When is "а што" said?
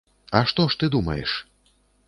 0.39-0.65